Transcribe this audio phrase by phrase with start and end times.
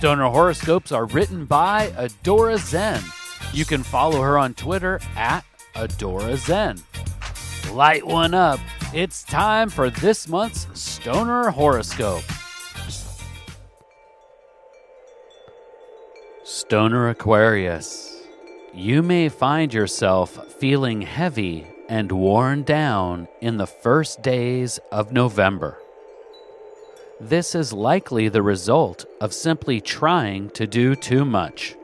[0.00, 3.02] Stoner horoscopes are written by Adora Zen.
[3.52, 5.44] You can follow her on Twitter at
[5.74, 6.78] Adora Zen.
[7.74, 8.60] Light one up.
[8.94, 12.22] It's time for this month's Stoner horoscope.
[16.44, 18.22] Stoner Aquarius.
[18.72, 25.76] You may find yourself feeling heavy and worn down in the first days of November.
[27.20, 31.76] This is likely the result of simply trying to do too much.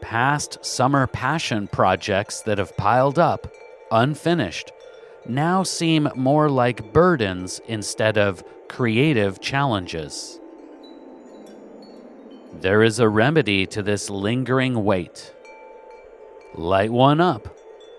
[0.00, 3.46] Past summer passion projects that have piled up,
[3.92, 4.72] unfinished,
[5.24, 10.40] now seem more like burdens instead of creative challenges.
[12.60, 15.32] There is a remedy to this lingering weight.
[16.54, 17.56] Light one up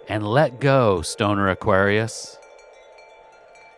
[0.09, 2.37] and let go, Stoner Aquarius.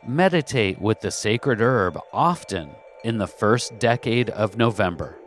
[0.05, 2.71] Meditate with the sacred herb often
[3.05, 5.17] in the first decade of November.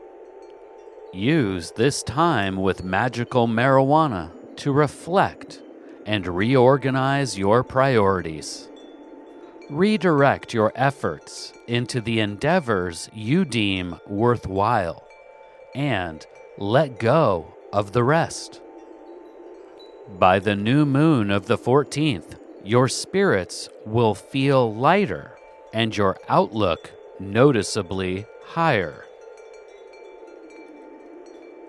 [1.14, 5.62] Use this time with magical marijuana to reflect
[6.04, 8.68] and reorganize your priorities.
[9.70, 15.08] Redirect your efforts into the endeavors you deem worthwhile
[15.74, 16.26] and
[16.58, 18.60] let go of the rest.
[20.18, 25.30] By the new moon of the 14th, your spirits will feel lighter
[25.72, 29.04] and your outlook noticeably higher.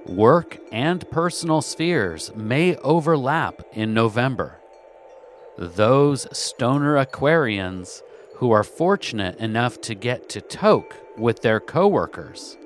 [0.07, 4.57] Work and personal spheres may overlap in November.
[5.57, 8.01] Those stoner Aquarians
[8.35, 12.57] who are fortunate enough to get to toke with their coworkers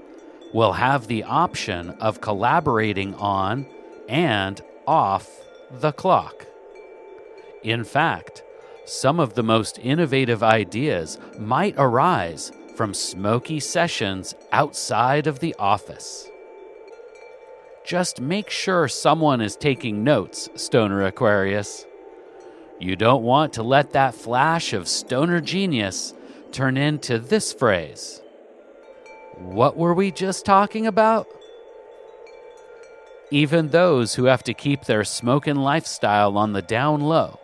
[0.53, 3.65] will have the option of collaborating on
[4.07, 5.29] and off
[5.69, 6.45] the clock.
[7.63, 8.43] In fact,
[8.85, 16.27] some of the most innovative ideas might arise from smoky sessions outside of the office.
[17.85, 21.85] Just make sure someone is taking notes, Stoner Aquarius.
[22.79, 26.13] You don't want to let that flash of stoner genius
[26.51, 28.21] turn into this phrase.
[29.35, 31.27] What were we just talking about?
[33.29, 37.40] Even those who have to keep their smoking lifestyle on the down low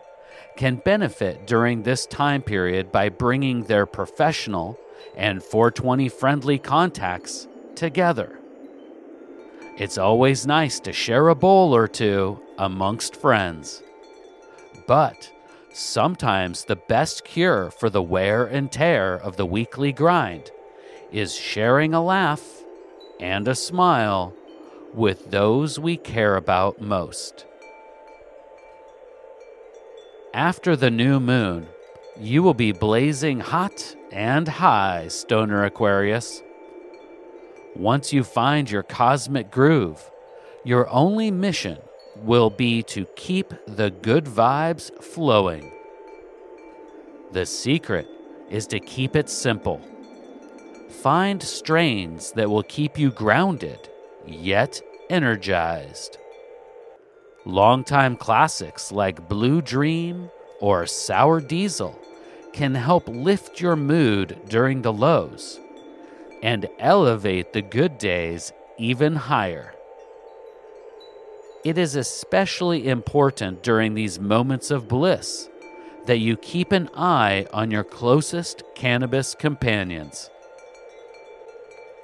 [0.57, 4.77] can benefit during this time period by bringing their professional
[5.15, 8.39] and 420 friendly contacts together.
[9.77, 13.83] It's always nice to share a bowl or two amongst friends.
[14.87, 15.31] But
[15.71, 20.49] sometimes the best cure for the wear and tear of the weekly grind
[21.11, 22.63] is sharing a laugh
[23.19, 24.33] and a smile
[24.93, 27.45] with those we care about most.
[30.37, 31.65] After the new moon,
[32.15, 36.43] you will be blazing hot and high, Stoner Aquarius.
[37.75, 40.11] Once you find your cosmic groove,
[40.63, 41.79] your only mission
[42.17, 45.71] will be to keep the good vibes flowing.
[47.31, 48.07] The secret
[48.47, 49.81] is to keep it simple.
[51.01, 53.89] Find strains that will keep you grounded,
[54.27, 56.19] yet energized.
[57.47, 61.97] Longtime classics like Blue Dream or Sour Diesel
[62.51, 65.57] can help lift your mood during the lows
[66.43, 69.73] and elevate the good days even higher.
[71.63, 75.47] It is especially important during these moments of bliss
[76.05, 80.29] that you keep an eye on your closest cannabis companions.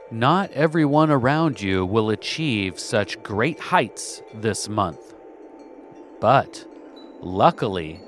[0.10, 5.13] Not everyone around you will achieve such great heights this month.
[6.24, 6.66] But
[7.20, 8.00] luckily,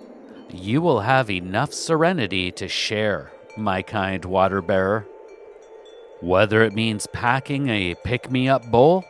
[0.49, 5.05] you will have enough serenity to share, my kind water bearer.
[6.21, 9.03] Whether it means packing a pick me up bowl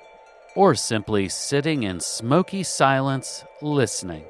[0.56, 4.26] or simply sitting in smoky silence listening.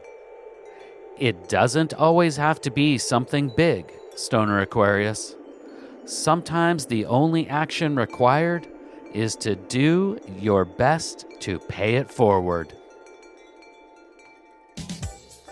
[1.18, 5.36] It doesn't always have to be something big, Stoner Aquarius.
[6.04, 8.68] Sometimes the only action required
[9.14, 12.74] is to do your best to pay it forward.